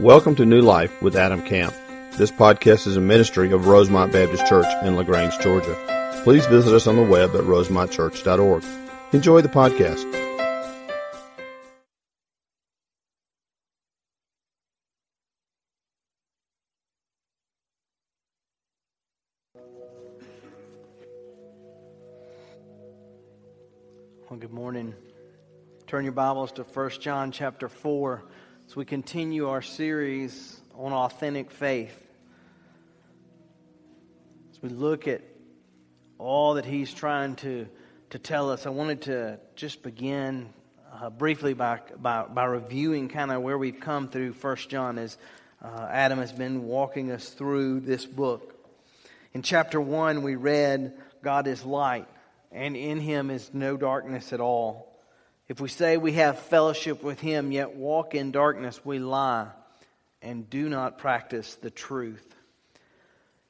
[0.00, 1.74] Welcome to New Life with Adam Camp.
[2.16, 6.20] This podcast is a ministry of Rosemont Baptist Church in LaGrange, Georgia.
[6.24, 8.64] Please visit us on the web at rosemontchurch.org.
[9.12, 10.10] Enjoy the podcast.
[24.30, 24.94] Well, good morning.
[25.86, 28.22] Turn your Bibles to 1 John chapter 4
[28.72, 31.94] as we continue our series on authentic faith.
[34.50, 35.20] As we look at
[36.16, 37.68] all that he's trying to,
[38.08, 40.48] to tell us, I wanted to just begin
[40.90, 45.18] uh, briefly by, by, by reviewing kind of where we've come through 1 John as
[45.62, 48.54] uh, Adam has been walking us through this book.
[49.34, 52.08] In chapter 1, we read, God is light,
[52.50, 54.91] and in him is no darkness at all.
[55.48, 59.48] If we say we have fellowship with him, yet walk in darkness, we lie
[60.22, 62.26] and do not practice the truth.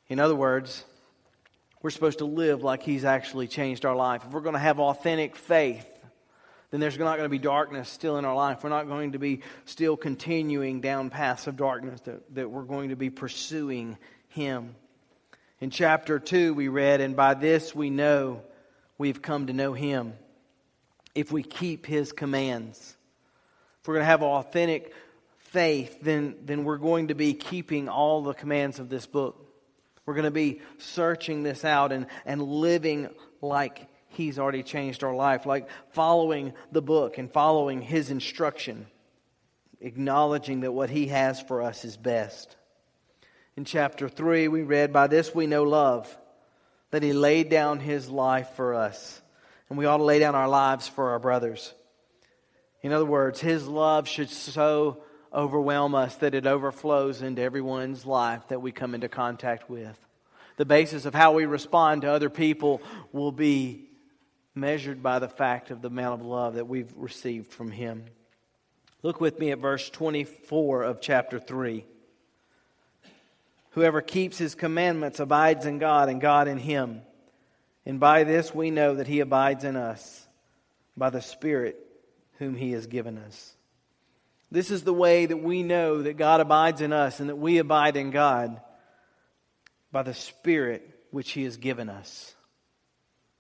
[0.09, 0.85] In other words,
[1.83, 4.23] we're supposed to live like he's actually changed our life.
[4.27, 5.89] If we're going to have authentic faith,
[6.71, 8.65] then there's not going to be darkness still in our life.
[8.65, 12.89] We're not going to be still continuing down paths of darkness, that, that we're going
[12.89, 14.75] to be pursuing him.
[15.61, 18.43] In chapter 2, we read, And by this we know
[18.97, 20.15] we've come to know him
[21.15, 22.97] if we keep his commands.
[23.81, 24.95] If we're going to have authentic
[25.39, 29.39] faith, then, then we're going to be keeping all the commands of this book.
[30.07, 33.09] We're going to be searching this out and, and living
[33.41, 38.87] like he's already changed our life, like following the book and following his instruction,
[39.81, 42.57] acknowledging that what he has for us is best.
[43.57, 46.17] In chapter 3, we read, By this we know love,
[46.91, 49.22] that he laid down his life for us
[49.73, 51.73] and we ought to lay down our lives for our brothers.
[52.83, 58.47] In other words, His love should so overwhelm us that it overflows into everyone's life
[58.49, 59.99] that we come into contact with.
[60.59, 63.89] The basis of how we respond to other people will be
[64.55, 68.05] measured by the fact of the amount of love that we've received from Him.
[69.03, 71.83] Look with me at verse 24 of chapter 3.
[73.71, 77.01] Whoever keeps His commandments abides in God, and God in Him.
[77.85, 80.27] And by this we know that he abides in us,
[80.97, 81.77] by the Spirit
[82.39, 83.55] whom he has given us.
[84.51, 87.59] This is the way that we know that God abides in us and that we
[87.59, 88.61] abide in God,
[89.91, 92.35] by the Spirit which he has given us.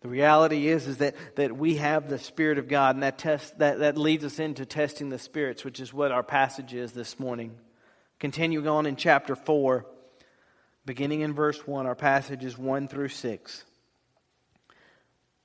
[0.00, 3.58] The reality is, is that, that we have the Spirit of God, and that, test,
[3.58, 7.20] that, that leads us into testing the spirits, which is what our passage is this
[7.20, 7.56] morning.
[8.18, 9.86] Continuing on in chapter 4,
[10.84, 13.64] beginning in verse 1, our passage is 1 through 6.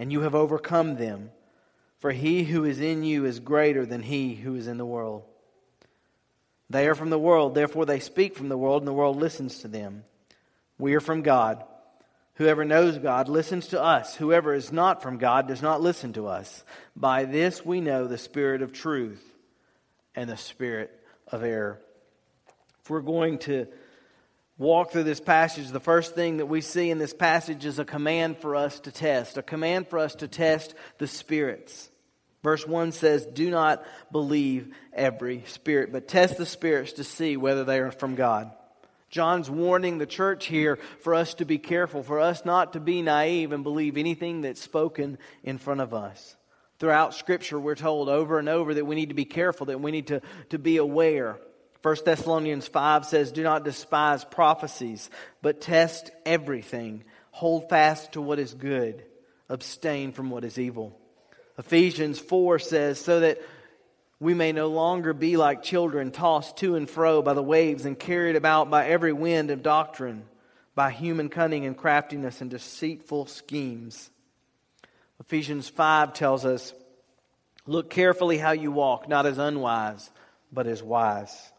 [0.00, 1.30] and you have overcome them.
[1.98, 5.24] For he who is in you is greater than he who is in the world.
[6.70, 9.58] They are from the world, therefore they speak from the world, and the world listens
[9.58, 10.04] to them.
[10.78, 11.62] We are from God.
[12.36, 14.16] Whoever knows God listens to us.
[14.16, 16.64] Whoever is not from God does not listen to us.
[16.96, 19.22] By this we know the spirit of truth
[20.16, 21.78] and the spirit of error.
[22.82, 23.66] If we're going to
[24.60, 27.84] walk through this passage, the first thing that we see in this passage is a
[27.84, 31.88] command for us to test, a command for us to test the spirits.
[32.42, 33.82] Verse 1 says, Do not
[34.12, 38.52] believe every spirit, but test the spirits to see whether they are from God.
[39.08, 43.00] John's warning the church here for us to be careful, for us not to be
[43.00, 46.36] naive and believe anything that's spoken in front of us.
[46.78, 49.90] Throughout Scripture, we're told over and over that we need to be careful, that we
[49.90, 51.38] need to, to be aware
[51.82, 55.08] 1 Thessalonians 5 says, Do not despise prophecies,
[55.40, 57.04] but test everything.
[57.30, 59.02] Hold fast to what is good,
[59.48, 60.98] abstain from what is evil.
[61.58, 63.40] Ephesians 4 says, So that
[64.18, 67.98] we may no longer be like children, tossed to and fro by the waves and
[67.98, 70.24] carried about by every wind of doctrine,
[70.74, 74.10] by human cunning and craftiness and deceitful schemes.
[75.18, 76.74] Ephesians 5 tells us,
[77.66, 80.10] Look carefully how you walk, not as unwise,
[80.52, 81.52] but as wise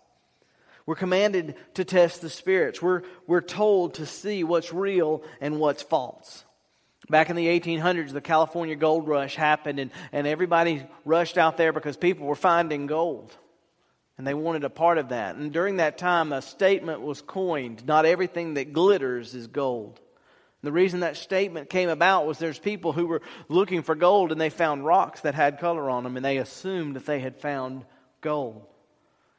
[0.91, 2.81] we're commanded to test the spirits.
[2.81, 6.43] We're, we're told to see what's real and what's false.
[7.09, 11.71] Back in the 1800s, the California gold rush happened, and, and everybody rushed out there
[11.71, 13.33] because people were finding gold.
[14.17, 15.37] And they wanted a part of that.
[15.37, 19.97] And during that time, a statement was coined not everything that glitters is gold.
[20.61, 24.41] The reason that statement came about was there's people who were looking for gold and
[24.41, 27.85] they found rocks that had color on them and they assumed that they had found
[28.19, 28.67] gold.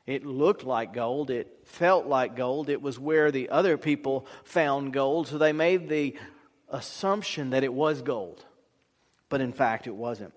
[0.07, 4.93] It looked like gold, it felt like gold, it was where the other people found
[4.93, 6.17] gold, so they made the
[6.69, 8.45] assumption that it was gold.
[9.29, 10.35] But in fact, it wasn't.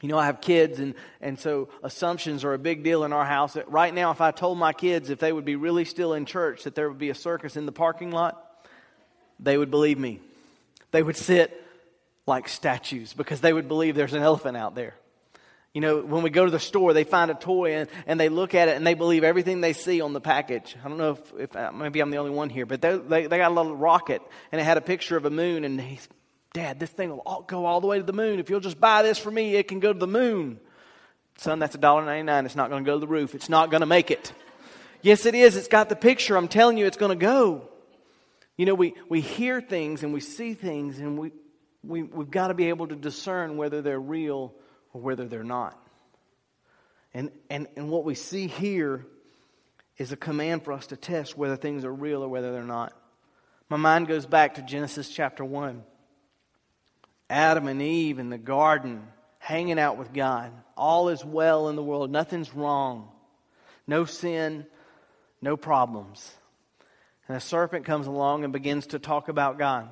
[0.00, 3.24] You know, I have kids, and, and so assumptions are a big deal in our
[3.24, 3.56] house.
[3.66, 6.64] Right now, if I told my kids if they would be really still in church
[6.64, 8.66] that there would be a circus in the parking lot,
[9.38, 10.20] they would believe me.
[10.90, 11.64] They would sit
[12.26, 14.94] like statues because they would believe there's an elephant out there.
[15.72, 18.28] You know, when we go to the store, they find a toy and, and they
[18.28, 20.76] look at it and they believe everything they see on the package.
[20.84, 23.26] I don't know if, if uh, maybe I'm the only one here, but they, they,
[23.28, 24.20] they, got a little rocket
[24.50, 25.64] and it had a picture of a moon.
[25.64, 26.08] And he's,
[26.52, 28.40] Dad, this thing will all, go all the way to the moon.
[28.40, 30.58] If you'll just buy this for me, it can go to the moon.
[31.38, 32.46] Son, that's $1.99.
[32.46, 33.36] It's not going to go to the roof.
[33.36, 34.32] It's not going to make it.
[35.02, 35.56] Yes, it is.
[35.56, 36.36] It's got the picture.
[36.36, 37.68] I'm telling you, it's going to go.
[38.56, 41.30] You know, we, we hear things and we see things, and we,
[41.82, 44.52] we, we've got to be able to discern whether they're real
[44.92, 45.80] or whether they're not.
[47.12, 49.06] And, and, and what we see here
[49.98, 52.92] is a command for us to test whether things are real or whether they're not.
[53.68, 55.82] My mind goes back to Genesis chapter 1.
[57.28, 59.06] Adam and Eve in the garden,
[59.38, 60.52] hanging out with God.
[60.76, 63.08] All is well in the world, nothing's wrong,
[63.86, 64.66] no sin,
[65.40, 66.32] no problems.
[67.28, 69.88] And a serpent comes along and begins to talk about God,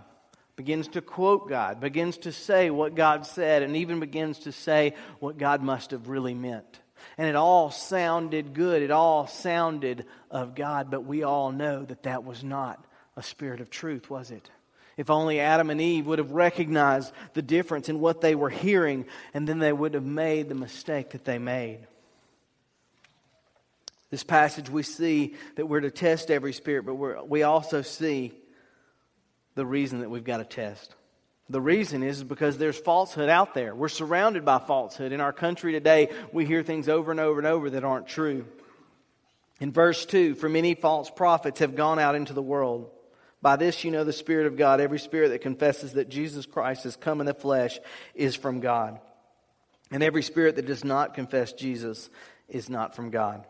[0.58, 4.94] begins to quote God, begins to say what God said, and even begins to say
[5.20, 6.80] what God must have really meant.
[7.16, 8.82] And it all sounded good.
[8.82, 12.84] It all sounded of God, but we all know that that was not
[13.16, 14.50] a spirit of truth, was it?
[14.96, 19.06] If only Adam and Eve would have recognized the difference in what they were hearing,
[19.34, 21.86] and then they would have made the mistake that they made.
[24.10, 28.32] This passage, we see that we're to test every spirit, but we also see
[29.58, 30.94] the reason that we've got to test.
[31.50, 33.74] The reason is because there's falsehood out there.
[33.74, 35.10] We're surrounded by falsehood.
[35.10, 38.44] In our country today, we hear things over and over and over that aren't true.
[39.58, 42.88] In verse 2, for many false prophets have gone out into the world.
[43.42, 44.80] By this you know the Spirit of God.
[44.80, 47.80] Every spirit that confesses that Jesus Christ has come in the flesh
[48.14, 49.00] is from God.
[49.90, 52.10] And every spirit that does not confess Jesus
[52.48, 53.44] is not from God.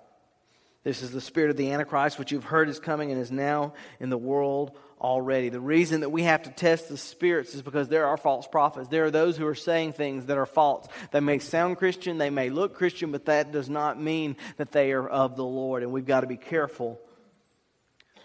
[0.84, 3.74] This is the spirit of the Antichrist, which you've heard is coming and is now
[4.00, 5.48] in the world already.
[5.48, 8.88] The reason that we have to test the spirits is because there are false prophets.
[8.88, 10.86] There are those who are saying things that are false.
[11.12, 14.92] They may sound Christian, they may look Christian, but that does not mean that they
[14.92, 17.00] are of the Lord, and we've got to be careful.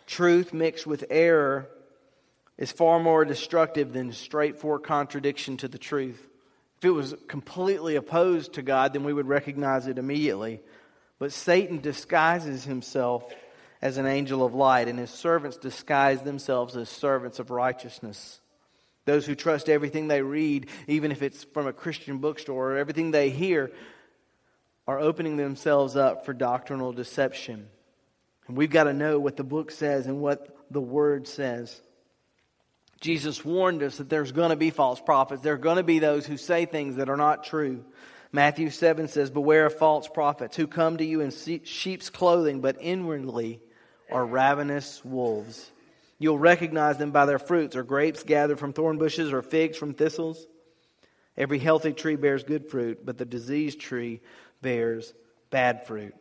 [0.06, 1.70] Truth mixed with error
[2.58, 6.28] is far more destructive than straightforward contradiction to the truth.
[6.78, 10.62] If it was completely opposed to God, then we would recognize it immediately.
[11.18, 13.34] But Satan disguises himself
[13.84, 18.40] as an angel of light, and his servants disguise themselves as servants of righteousness.
[19.04, 23.12] Those who trust everything they read, even if it's from a Christian bookstore, or everything
[23.12, 23.74] they hear,
[24.88, 27.68] are opening themselves up for doctrinal deception.
[28.48, 31.82] And we've got to know what the book says and what the word says.
[33.02, 35.42] Jesus warned us that there's going to be false prophets.
[35.42, 37.84] There are going to be those who say things that are not true.
[38.32, 41.32] Matthew 7 says, Beware of false prophets who come to you in
[41.66, 43.60] sheep's clothing, but inwardly
[44.14, 45.70] are ravenous wolves.
[46.20, 47.76] You'll recognize them by their fruits.
[47.76, 50.46] Are grapes gathered from thorn bushes or figs from thistles?
[51.36, 54.22] Every healthy tree bears good fruit, but the diseased tree
[54.62, 55.14] bears
[55.50, 56.16] bad fruit.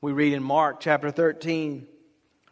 [0.00, 1.86] We read in Mark chapter 13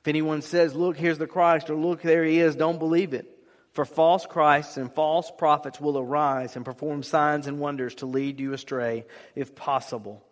[0.06, 3.28] if anyone says, Look, here's the Christ, or Look, there he is, don't believe it.
[3.72, 8.38] For false Christs and false prophets will arise and perform signs and wonders to lead
[8.38, 9.04] you astray,
[9.34, 10.24] if possible.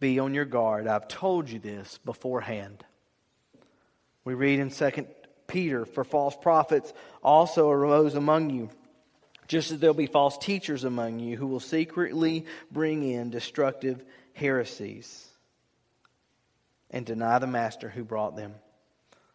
[0.00, 0.86] Be on your guard.
[0.86, 2.84] I've told you this beforehand.
[4.24, 5.06] We read in 2
[5.46, 8.70] Peter, For false prophets also arose among you,
[9.48, 15.26] just as there'll be false teachers among you who will secretly bring in destructive heresies
[16.90, 18.54] and deny the master who brought them.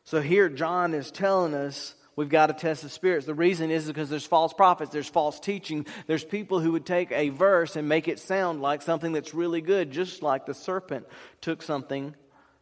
[0.06, 3.26] So here, John is telling us We've got to test the spirits.
[3.26, 7.12] The reason is because there's false prophets, there's false teaching, there's people who would take
[7.12, 11.06] a verse and make it sound like something that's really good, just like the serpent
[11.42, 12.16] took something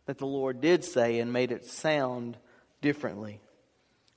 [0.05, 2.37] that the Lord did say and made it sound
[2.81, 3.39] differently.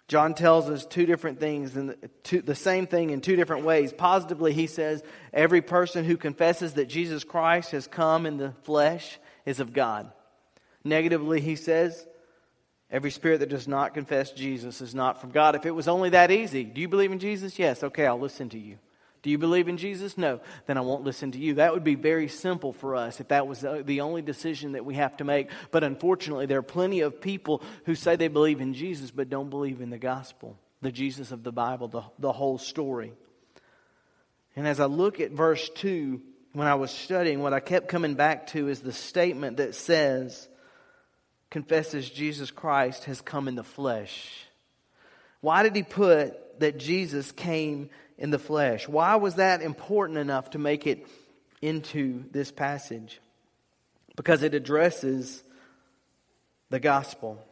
[0.09, 3.93] John tells us two different things, and the, the same thing in two different ways.
[3.93, 5.03] Positively, he says,
[5.33, 10.13] Every person who confesses that Jesus Christ has come in the flesh is of God.
[10.85, 12.07] Negatively, he says,
[12.89, 15.57] Every spirit that does not confess Jesus is not from God.
[15.57, 17.59] If it was only that easy, do you believe in Jesus?
[17.59, 18.79] Yes, okay, I'll listen to you.
[19.23, 20.17] Do you believe in Jesus?
[20.17, 20.41] No.
[20.67, 21.55] Then I won't listen to you.
[21.55, 24.95] That would be very simple for us if that was the only decision that we
[24.95, 25.51] have to make.
[25.71, 29.51] But unfortunately, there are plenty of people who say they believe in Jesus but don't
[29.51, 33.13] believe in the gospel, the Jesus of the Bible, the, the whole story.
[34.55, 36.21] And as I look at verse 2,
[36.53, 40.49] when I was studying, what I kept coming back to is the statement that says,
[41.51, 44.47] confesses Jesus Christ has come in the flesh.
[45.41, 48.89] Why did he put that Jesus came in the flesh.
[48.89, 51.07] Why was that important enough to make it
[51.61, 53.21] into this passage?
[54.17, 55.43] Because it addresses
[56.71, 57.45] the gospel.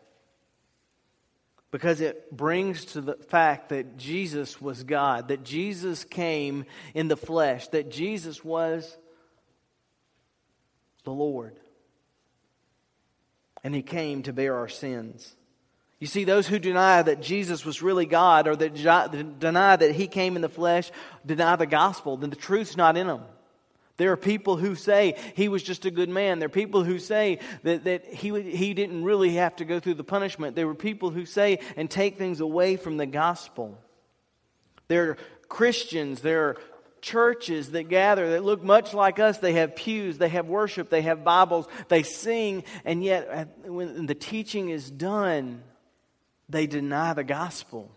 [1.71, 7.17] Because it brings to the fact that Jesus was God, that Jesus came in the
[7.17, 8.97] flesh, that Jesus was
[11.05, 11.59] the Lord.
[13.63, 15.35] And he came to bear our sins.
[16.05, 18.75] You see, those who deny that Jesus was really God or that
[19.39, 20.93] deny that he came in the flesh
[21.25, 23.23] deny the gospel, then the truth's not in them.
[23.97, 26.41] There are people who say he was just a good man.
[26.41, 29.95] There are people who say that, that he, he didn't really have to go through
[29.95, 30.57] the punishment.
[30.57, 33.79] There were people who say and take things away from the gospel.
[34.89, 35.17] There are
[35.49, 36.57] Christians, there are
[37.01, 39.39] churches that gather that look much like us.
[39.39, 44.05] They have pews, they have worship, they have Bibles, they sing, and yet uh, when
[44.05, 45.63] the teaching is done,
[46.55, 47.91] they deny the gospel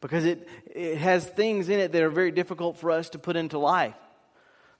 [0.00, 3.36] because it, it has things in it that are very difficult for us to put
[3.36, 3.94] into life.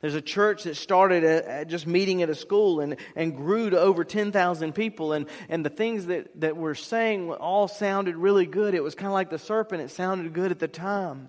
[0.01, 3.81] There's a church that started at, just meeting at a school and, and grew to
[3.81, 5.13] over 10,000 people.
[5.13, 8.75] And, and the things that, that we're saying all sounded really good.
[8.75, 11.29] It was kind of like the serpent, it sounded good at the time.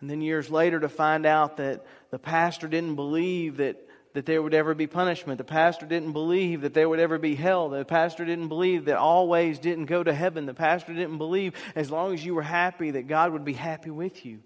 [0.00, 3.76] And then years later to find out that the pastor didn't believe that
[4.16, 5.36] that there would ever be punishment.
[5.36, 7.68] The pastor didn't believe that there would ever be hell.
[7.68, 10.46] The pastor didn't believe that all ways didn't go to heaven.
[10.46, 13.90] The pastor didn't believe as long as you were happy that God would be happy
[13.90, 14.40] with you.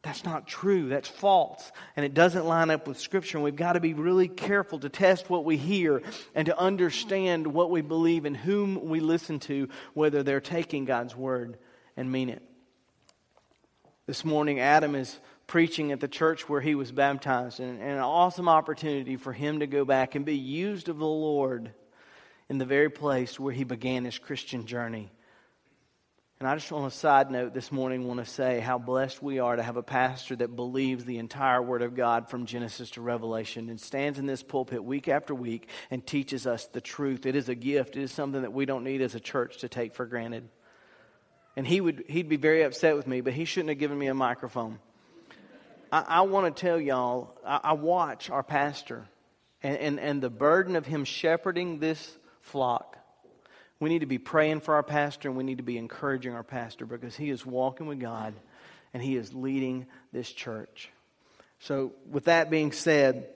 [0.00, 0.88] That's not true.
[0.88, 1.70] That's false.
[1.96, 3.36] And it doesn't line up with Scripture.
[3.36, 6.02] And we've got to be really careful to test what we hear
[6.34, 11.14] and to understand what we believe and whom we listen to, whether they're taking God's
[11.14, 11.58] word
[11.94, 12.42] and mean it.
[14.06, 17.98] This morning, Adam is preaching at the church where he was baptized, and, and, an
[17.98, 21.72] awesome opportunity for him to go back and be used of the Lord
[22.48, 25.10] in the very place where he began his Christian journey.
[26.40, 29.38] And I just on a side note this morning want to say how blessed we
[29.38, 33.00] are to have a pastor that believes the entire Word of God from Genesis to
[33.00, 37.24] Revelation and stands in this pulpit week after week and teaches us the truth.
[37.24, 37.96] It is a gift.
[37.96, 40.48] It is something that we don't need as a church to take for granted.
[41.56, 44.08] And he would he'd be very upset with me, but he shouldn't have given me
[44.08, 44.80] a microphone.
[45.94, 49.06] I, I want to tell y'all, I, I, watch our pastor
[49.62, 52.98] and, and, and the burden of him shepherding this flock.
[53.78, 56.42] We need to be praying for our pastor and we need to be encouraging our
[56.42, 58.34] pastor because he is walking with God
[58.92, 60.90] and he is leading this church.
[61.60, 63.28] So, with that being said,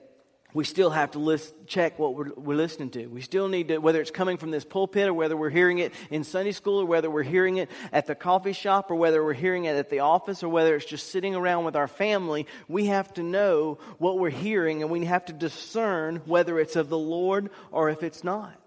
[0.53, 3.05] we still have to list, check what we're, we're, listening to.
[3.05, 5.93] We still need to, whether it's coming from this pulpit or whether we're hearing it
[6.09, 9.33] in Sunday school or whether we're hearing it at the coffee shop or whether we're
[9.33, 12.87] hearing it at the office or whether it's just sitting around with our family, we
[12.87, 16.97] have to know what we're hearing and we have to discern whether it's of the
[16.97, 18.59] Lord or if it's not.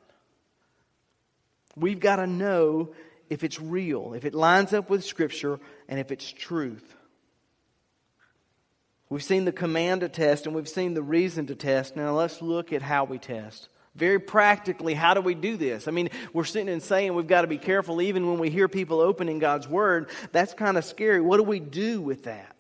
[1.75, 2.95] We've got to know
[3.29, 5.59] if it's real, if it lines up with Scripture,
[5.89, 6.97] and if it's truth.
[9.13, 11.97] We've seen the command to test and we've seen the reason to test.
[11.97, 13.69] Now let's look at how we test.
[13.95, 15.87] Very practically, how do we do this?
[15.87, 18.69] I mean, we're sitting and saying we've got to be careful even when we hear
[18.69, 20.09] people opening God's Word.
[20.33, 21.21] That's kind of scary.
[21.21, 22.57] What do we do with that?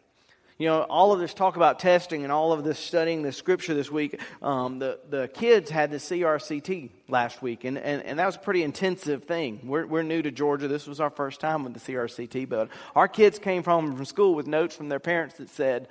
[0.59, 3.73] You know, all of this talk about testing and all of this studying the scripture
[3.73, 8.27] this week, um, the, the kids had the CRCT last week, and, and, and that
[8.27, 9.61] was a pretty intensive thing.
[9.65, 10.69] We're, we're new to Georgia.
[10.69, 14.35] This was our first time with the CRCT, but our kids came home from school
[14.35, 15.89] with notes from their parents that said,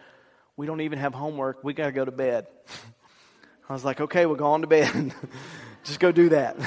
[0.58, 1.64] we don't even have homework.
[1.64, 2.48] We got to go to bed.
[3.70, 5.14] I was like, okay, we'll go on to bed.
[5.84, 6.58] Just go do that.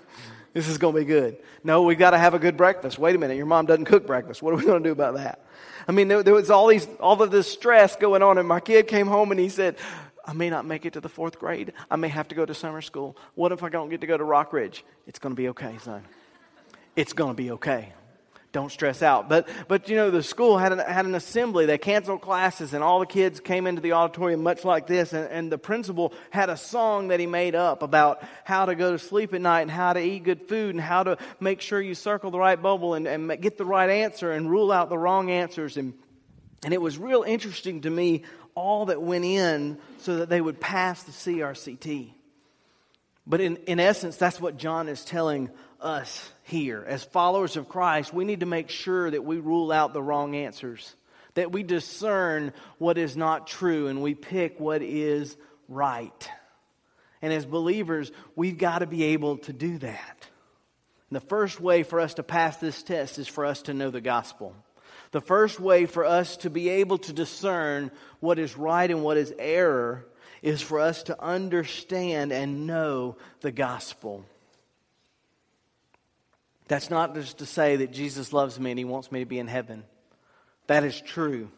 [0.54, 1.38] this is going to be good.
[1.64, 2.98] No, we've got to have a good breakfast.
[2.98, 4.40] Wait a minute, your mom doesn't cook breakfast.
[4.42, 5.44] What are we going to do about that?
[5.86, 8.60] I mean, there, there, was all these, all of this stress going on, and my
[8.60, 9.76] kid came home and he said,
[10.24, 11.72] I may not make it to the fourth grade.
[11.90, 13.16] I may have to go to summer school.
[13.34, 14.84] What if I don't get to go to Rock Ridge?
[15.06, 16.02] It's going to be okay, son.
[16.96, 17.92] It's going to be okay
[18.54, 19.28] don't stress out.
[19.28, 21.66] But, but you know, the school had an, had an assembly.
[21.66, 25.12] They canceled classes, and all the kids came into the auditorium much like this.
[25.12, 28.92] And, and the principal had a song that he made up about how to go
[28.92, 31.82] to sleep at night and how to eat good food and how to make sure
[31.82, 34.98] you circle the right bubble and, and get the right answer and rule out the
[34.98, 35.76] wrong answers.
[35.76, 35.92] And,
[36.64, 38.22] and it was real interesting to me
[38.54, 42.12] all that went in so that they would pass the CRCT.
[43.26, 46.84] But in, in essence, that's what John is telling us here.
[46.86, 50.36] As followers of Christ, we need to make sure that we rule out the wrong
[50.36, 50.94] answers,
[51.34, 55.36] that we discern what is not true and we pick what is
[55.68, 56.30] right.
[57.22, 60.28] And as believers, we've got to be able to do that.
[61.10, 63.90] And the first way for us to pass this test is for us to know
[63.90, 64.54] the gospel.
[65.12, 69.16] The first way for us to be able to discern what is right and what
[69.16, 70.06] is error
[70.42, 74.26] is for us to understand and know the gospel.
[76.68, 79.38] That's not just to say that Jesus loves me and he wants me to be
[79.38, 79.84] in heaven.
[80.66, 81.50] That is true.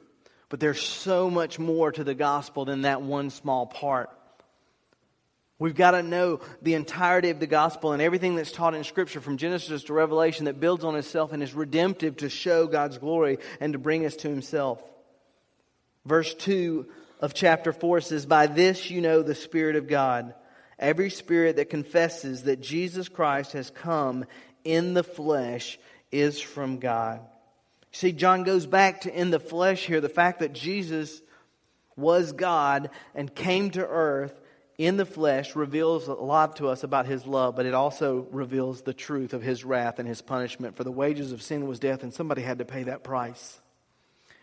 [0.49, 4.11] But there's so much more to the gospel than that one small part.
[5.59, 9.23] We've got to know the entirety of the gospel and everything that's taught in Scripture
[9.23, 13.39] from Genesis to Revelation that builds on itself and is redemptive to show God's glory
[13.59, 14.83] and to bring us to Himself.
[16.05, 16.87] Verse 2
[17.21, 20.35] of chapter 4 says, By this you know the Spirit of God.
[20.79, 24.27] Every spirit that confesses that Jesus Christ has come
[24.67, 25.79] in the flesh
[26.11, 27.21] is from God.
[27.93, 31.23] See, John goes back to in the flesh here, the fact that Jesus
[31.97, 34.39] was God and came to earth
[34.79, 38.83] in the flesh reveals a lot to us about his love, but it also reveals
[38.83, 40.77] the truth of his wrath and his punishment.
[40.77, 43.59] For the wages of sin was death, and somebody had to pay that price.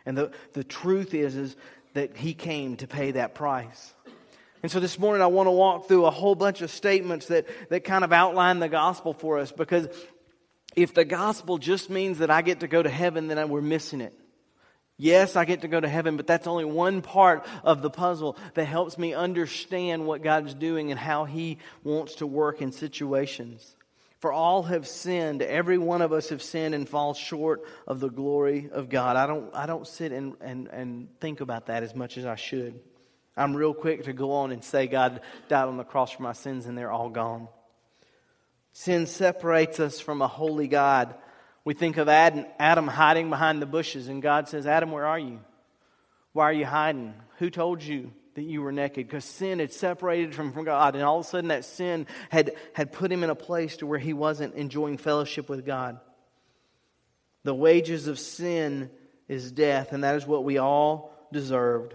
[0.06, 1.56] And the, the truth is, is
[1.94, 3.94] that he came to pay that price.
[4.64, 7.46] And so this morning I want to walk through a whole bunch of statements that,
[7.70, 9.88] that kind of outline the gospel for us because
[10.76, 13.62] if the gospel just means that I get to go to heaven, then I, we're
[13.62, 14.14] missing it.
[14.98, 18.38] Yes, I get to go to heaven, but that's only one part of the puzzle
[18.54, 23.76] that helps me understand what God's doing and how He wants to work in situations.
[24.20, 28.10] For all have sinned, every one of us have sinned and fall short of the
[28.10, 29.18] glory of God.
[29.18, 32.36] I don't, I don't sit and, and, and think about that as much as I
[32.36, 32.80] should.
[33.36, 36.34] I'm real quick to go on and say God died on the cross for my
[36.34, 37.50] sins and they're all gone.
[38.74, 41.16] Sin separates us from a holy God.
[41.64, 45.40] We think of Adam hiding behind the bushes, and God says, Adam, where are you?
[46.34, 47.14] Why are you hiding?
[47.38, 49.08] Who told you that you were naked?
[49.08, 52.56] Because sin had separated him from God, and all of a sudden that sin had,
[52.74, 56.00] had put him in a place to where he wasn't enjoying fellowship with God.
[57.44, 58.90] The wages of sin
[59.28, 61.94] is death, and that is what we all deserved.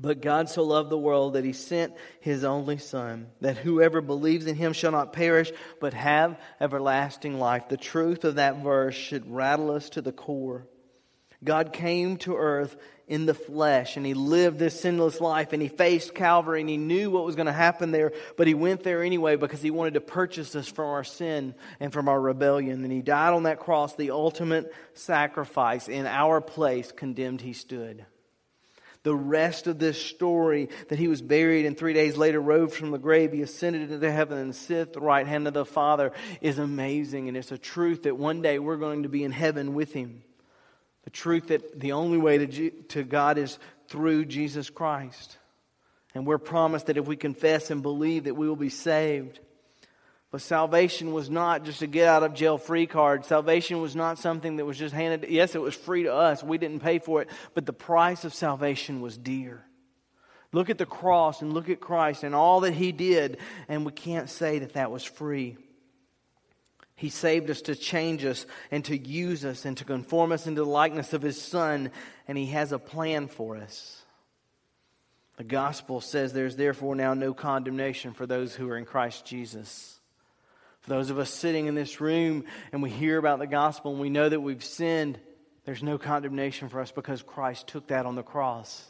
[0.00, 4.46] But God so loved the world that he sent his only Son, that whoever believes
[4.46, 7.68] in him shall not perish, but have everlasting life.
[7.68, 10.68] The truth of that verse should rattle us to the core.
[11.42, 12.76] God came to earth
[13.08, 16.76] in the flesh and he lived this sinless life and he faced Calvary and he
[16.76, 19.94] knew what was going to happen there, but he went there anyway because he wanted
[19.94, 22.84] to purchase us from our sin and from our rebellion.
[22.84, 25.88] And he died on that cross, the ultimate sacrifice.
[25.88, 28.04] In our place, condemned he stood
[29.08, 32.90] the rest of this story that he was buried and three days later rose from
[32.90, 33.32] the grave.
[33.32, 37.26] He ascended into heaven and sits at the right hand of the Father is amazing.
[37.26, 40.22] And it's a truth that one day we're going to be in heaven with him.
[41.04, 45.38] The truth that the only way to, G- to God is through Jesus Christ.
[46.14, 49.40] And we're promised that if we confess and believe that we will be saved.
[50.30, 53.24] But salvation was not just a get out of jail free card.
[53.24, 55.30] Salvation was not something that was just handed.
[55.30, 56.42] Yes, it was free to us.
[56.42, 57.28] We didn't pay for it.
[57.54, 59.64] But the price of salvation was dear.
[60.52, 63.38] Look at the cross and look at Christ and all that He did,
[63.68, 65.56] and we can't say that that was free.
[66.94, 70.62] He saved us to change us and to use us and to conform us into
[70.62, 71.90] the likeness of His Son,
[72.26, 74.02] and He has a plan for us.
[75.36, 80.00] The gospel says there's therefore now no condemnation for those who are in Christ Jesus.
[80.88, 84.10] Those of us sitting in this room and we hear about the gospel and we
[84.10, 85.18] know that we've sinned,
[85.64, 88.84] there's no condemnation for us because Christ took that on the cross.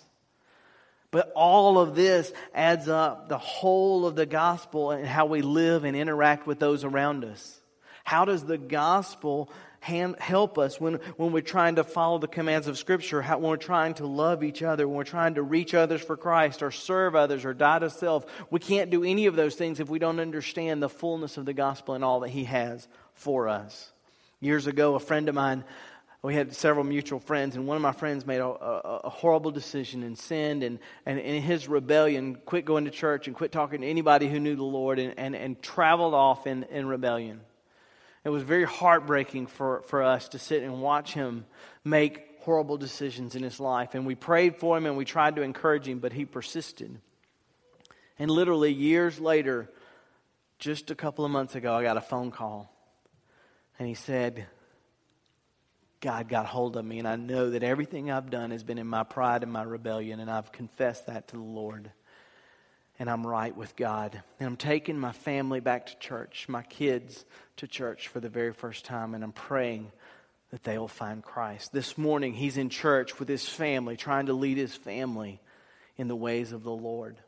[1.11, 5.85] But all of this adds up the whole of the gospel and how we live
[5.85, 7.61] and interact with those around us.
[8.05, 12.67] How does the gospel hand, help us when, when we're trying to follow the commands
[12.67, 15.75] of Scripture, how, when we're trying to love each other, when we're trying to reach
[15.75, 18.27] others for Christ or serve others or die to self.
[18.51, 21.55] We can't do any of those things if we don't understand the fullness of the
[21.55, 23.93] gospel and all that He has for us.
[24.41, 25.65] Years ago, a friend of mine,
[26.23, 29.53] we had several mutual friends, and one of my friends made a, a, a horrible
[29.53, 33.83] decision and sinned, and, and in his rebellion, quit going to church and quit talking
[33.83, 37.41] to anybody who knew the Lord and, and, and traveled off in, in rebellion.
[38.29, 41.47] It was very heartbreaking for, for us to sit and watch him
[41.83, 43.95] make horrible decisions in his life.
[43.95, 47.01] And we prayed for him and we tried to encourage him, but he persisted.
[48.19, 49.71] And literally, years later,
[50.59, 52.71] just a couple of months ago, I got a phone call.
[53.79, 54.47] And he said,
[56.03, 58.87] God got hold of me, and I know that everything I've done has been in
[58.87, 61.91] my pride and my rebellion, and I've confessed that to the Lord
[62.99, 64.21] and I'm right with God.
[64.41, 67.25] And I'm taking my family back to church, my kids
[67.59, 69.93] to church for the very first time, and I'm praying
[70.51, 71.73] that they will find Christ.
[71.73, 75.41] This morning, he's in church with his family, trying to lead his family
[75.97, 77.19] in the ways of the Lord.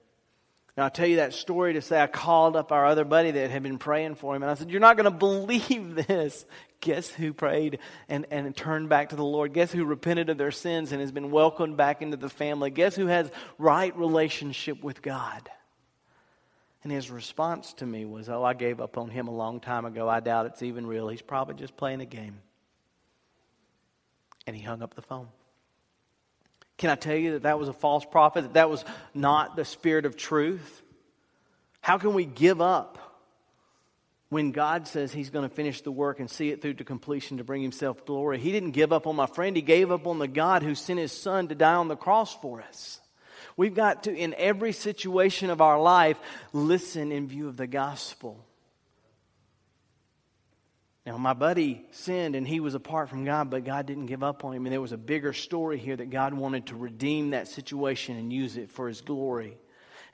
[0.76, 3.50] Now, I'll tell you that story to say I called up our other buddy that
[3.50, 6.46] had been praying for him, and I said, You're not going to believe this.
[6.80, 7.78] Guess who prayed
[8.09, 9.52] and, and turned back to the Lord?
[9.52, 12.70] Guess who repented of their sins and has been welcomed back into the family?
[12.70, 15.50] Guess who has right relationship with God?
[16.82, 19.84] And his response to me was, Oh, I gave up on him a long time
[19.84, 20.08] ago.
[20.08, 21.08] I doubt it's even real.
[21.08, 22.40] He's probably just playing a game.
[24.46, 25.28] And he hung up the phone.
[26.78, 29.66] Can I tell you that that was a false prophet, that that was not the
[29.66, 30.82] spirit of truth?
[31.82, 32.98] How can we give up
[34.30, 37.36] when God says He's going to finish the work and see it through to completion
[37.36, 38.38] to bring Himself glory?
[38.38, 40.98] He didn't give up on my friend, He gave up on the God who sent
[40.98, 42.99] His Son to die on the cross for us.
[43.61, 46.18] We've got to, in every situation of our life,
[46.55, 48.42] listen in view of the gospel.
[51.05, 54.46] Now, my buddy sinned and he was apart from God, but God didn't give up
[54.46, 54.64] on him.
[54.64, 58.33] And there was a bigger story here that God wanted to redeem that situation and
[58.33, 59.59] use it for his glory.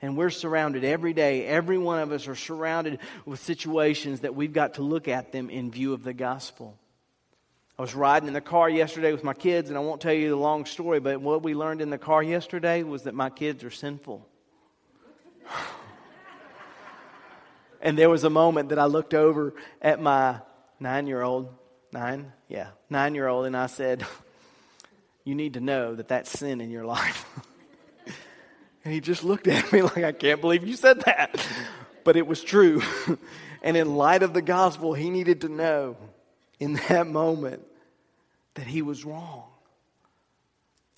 [0.01, 4.51] And we're surrounded every day, every one of us are surrounded with situations that we've
[4.51, 6.77] got to look at them in view of the gospel.
[7.79, 10.29] I was riding in the car yesterday with my kids, and I won't tell you
[10.29, 13.63] the long story, but what we learned in the car yesterday was that my kids
[13.63, 14.27] are sinful.
[17.81, 20.39] and there was a moment that I looked over at my
[20.79, 21.53] nine year old,
[21.93, 24.03] nine, yeah, nine year old, and I said,
[25.23, 27.27] You need to know that that's sin in your life.
[28.85, 31.47] and he just looked at me like, I can't believe you said that.
[32.03, 32.81] but it was true.
[33.61, 35.95] and in light of the gospel, he needed to know
[36.59, 37.63] in that moment
[38.55, 39.43] that he was wrong.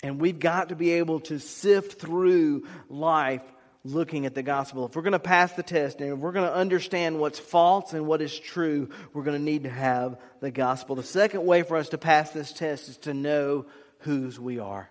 [0.02, 3.42] And we've got to be able to sift through life
[3.84, 4.86] looking at the gospel.
[4.86, 7.92] If we're going to pass the test and if we're going to understand what's false
[7.92, 10.96] and what is true, we're going to need to have the gospel.
[10.96, 13.66] The second way for us to pass this test is to know
[14.00, 14.90] whose we are.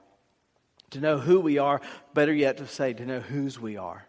[0.92, 1.82] To know who we are,
[2.14, 4.06] better yet to say, to know whose we are.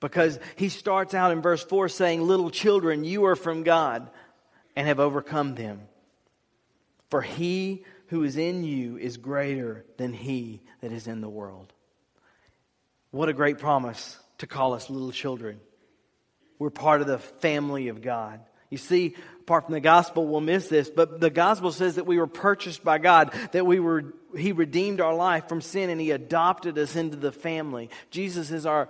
[0.00, 4.08] Because he starts out in verse 4 saying, Little children, you are from God
[4.76, 5.82] and have overcome them.
[7.10, 11.72] For he who is in you is greater than he that is in the world.
[13.10, 15.60] What a great promise to call us little children.
[16.58, 18.40] We're part of the family of God.
[18.70, 22.18] You see, apart from the gospel, we'll miss this, but the gospel says that we
[22.18, 26.10] were purchased by God, that we were, He redeemed our life from sin and He
[26.10, 27.90] adopted us into the family.
[28.10, 28.88] Jesus is our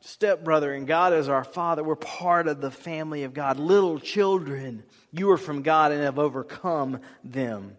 [0.00, 1.84] stepbrother and God is our Father.
[1.84, 3.58] We're part of the family of God.
[3.58, 4.84] Little children,
[5.16, 7.76] you are from God and have overcome them.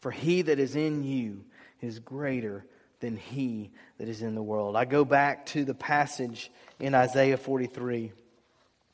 [0.00, 1.44] For He that is in you
[1.80, 2.64] is greater
[3.00, 4.76] than he that is in the world.
[4.76, 8.12] I go back to the passage in Isaiah 43.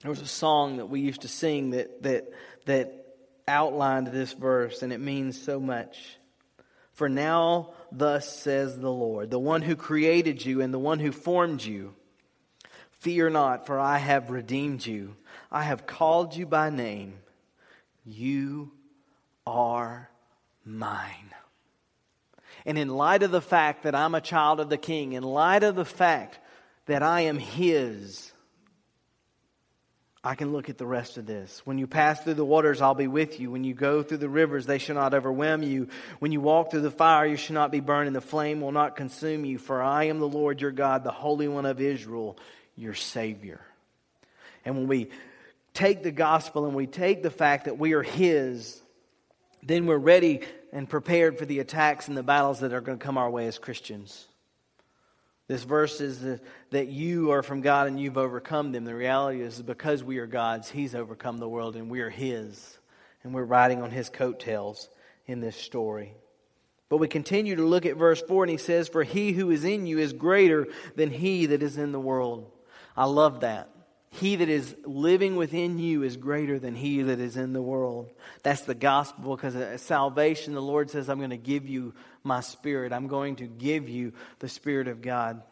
[0.02, 2.32] There was a song that we used to sing that, that,
[2.66, 3.06] that
[3.48, 6.18] outlined this verse, and it means so much.
[6.92, 11.12] For now, thus says the Lord, the one who created you and the one who
[11.12, 11.94] formed you.
[13.00, 15.16] Fear not, for I have redeemed you.
[15.50, 17.14] I have called you by name.
[18.04, 18.72] You
[19.46, 20.10] are
[20.64, 21.34] mine.
[22.64, 25.62] And in light of the fact that I'm a child of the king, in light
[25.62, 26.38] of the fact
[26.86, 28.32] that I am his,
[30.26, 31.62] I can look at the rest of this.
[31.64, 33.52] When you pass through the waters, I'll be with you.
[33.52, 35.86] When you go through the rivers, they shall not overwhelm you.
[36.18, 38.72] When you walk through the fire, you shall not be burned, and the flame will
[38.72, 39.58] not consume you.
[39.58, 42.36] For I am the Lord your God, the Holy One of Israel,
[42.74, 43.60] your Savior.
[44.64, 45.10] And when we
[45.76, 48.80] take the gospel and we take the fact that we are His,
[49.62, 50.40] then we're ready
[50.72, 53.46] and prepared for the attacks and the battles that are going to come our way
[53.46, 54.26] as Christians.
[55.48, 58.84] This verse is the, that you are from God and you've overcome them.
[58.84, 62.78] The reality is because we are God's, He's overcome the world and we are His.
[63.22, 64.88] And we're riding on His coattails
[65.26, 66.14] in this story.
[66.88, 69.64] But we continue to look at verse 4 and He says, For He who is
[69.64, 72.50] in you is greater than He that is in the world.
[72.96, 73.70] I love that.
[74.16, 78.10] He that is living within you is greater than he that is in the world.
[78.42, 81.92] That's the gospel because at uh, salvation, the Lord says, I'm going to give you
[82.24, 82.94] my spirit.
[82.94, 85.42] I'm going to give you the spirit of God.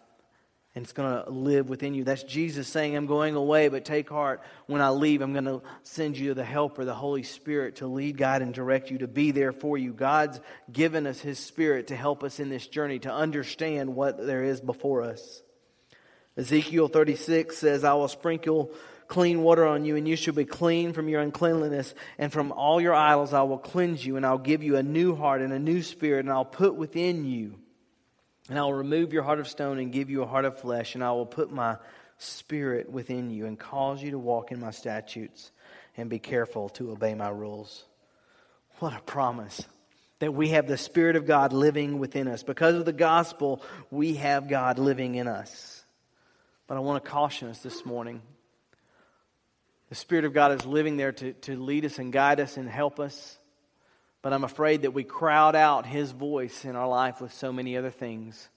[0.74, 2.04] And it's going to live within you.
[2.04, 4.42] That's Jesus saying, I'm going away, but take heart.
[4.66, 8.16] When I leave, I'm going to send you the helper, the Holy Spirit, to lead,
[8.16, 9.92] guide, and direct you, to be there for you.
[9.92, 10.40] God's
[10.72, 14.60] given us His Spirit to help us in this journey, to understand what there is
[14.60, 15.42] before us.
[16.36, 18.72] Ezekiel 36 says, I will sprinkle
[19.06, 22.80] clean water on you, and you shall be clean from your uncleanliness, and from all
[22.80, 25.58] your idols I will cleanse you, and I'll give you a new heart and a
[25.58, 27.54] new spirit, and I'll put within you,
[28.48, 30.94] and I will remove your heart of stone and give you a heart of flesh,
[30.94, 31.76] and I will put my
[32.18, 35.52] spirit within you, and cause you to walk in my statutes,
[35.96, 37.84] and be careful to obey my rules.
[38.78, 39.62] What a promise
[40.18, 42.42] that we have the Spirit of God living within us.
[42.42, 45.83] Because of the gospel, we have God living in us.
[46.66, 48.22] But I want to caution us this morning.
[49.90, 52.68] The Spirit of God is living there to, to lead us and guide us and
[52.68, 53.38] help us.
[54.22, 57.76] But I'm afraid that we crowd out His voice in our life with so many
[57.76, 58.48] other things.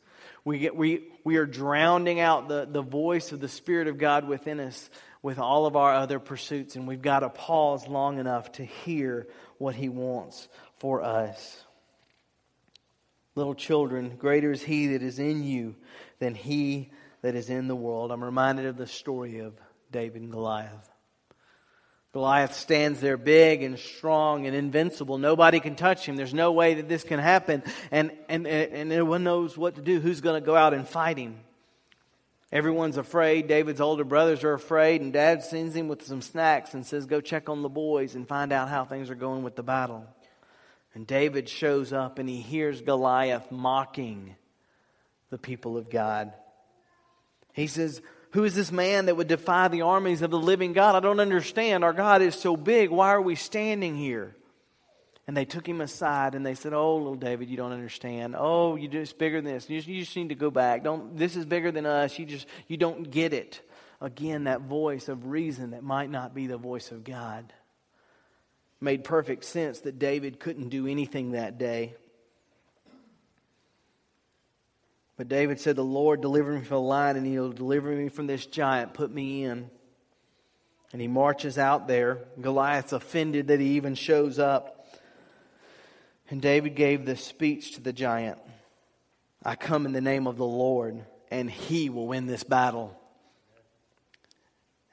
[0.45, 4.25] We, get, we, we are drowning out the, the voice of the Spirit of God
[4.25, 4.89] within us
[5.21, 9.27] with all of our other pursuits, and we've got to pause long enough to hear
[9.57, 11.65] what He wants for us.
[13.35, 15.75] Little children, greater is He that is in you
[16.19, 16.91] than He
[17.21, 18.11] that is in the world.
[18.11, 19.53] I'm reminded of the story of
[19.91, 20.91] David and Goliath.
[22.13, 25.17] Goliath stands there big and strong and invincible.
[25.17, 26.15] Nobody can touch him.
[26.15, 27.61] There's no way that this can happen.
[27.91, 29.99] And, and, and everyone knows what to do.
[29.99, 31.39] Who's going to go out and fight him?
[32.51, 33.47] Everyone's afraid.
[33.47, 35.01] David's older brothers are afraid.
[35.01, 38.27] And dad sends him with some snacks and says, Go check on the boys and
[38.27, 40.05] find out how things are going with the battle.
[40.95, 44.35] And David shows up and he hears Goliath mocking
[45.29, 46.33] the people of God.
[47.57, 50.93] He says, who is this man that would defy the armies of the living God?
[50.93, 51.83] I don't understand.
[51.83, 52.91] Our God is so big.
[52.91, 54.35] Why are we standing here?
[55.25, 58.35] And they took him aside and they said, Oh, little David, you don't understand.
[58.37, 59.67] Oh, you just bigger than this.
[59.67, 60.83] You just, you just need to go back.
[60.83, 62.19] Don't, this is bigger than us.
[62.19, 63.59] You just you don't get it.
[63.99, 67.51] Again, that voice of reason that might not be the voice of God.
[68.79, 71.95] Made perfect sense that David couldn't do anything that day.
[75.17, 78.27] But David said, The Lord deliver me from the lion, and he'll deliver me from
[78.27, 78.93] this giant.
[78.93, 79.69] Put me in.
[80.93, 82.19] And he marches out there.
[82.39, 84.85] Goliath's offended that he even shows up.
[86.29, 88.37] And David gave this speech to the giant
[89.43, 92.97] I come in the name of the Lord, and he will win this battle.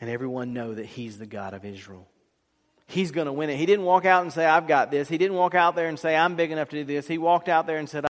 [0.00, 2.06] And everyone know that he's the God of Israel.
[2.86, 3.56] He's going to win it.
[3.56, 5.08] He didn't walk out and say, I've got this.
[5.08, 7.08] He didn't walk out there and say, I'm big enough to do this.
[7.08, 8.02] He walked out there and said,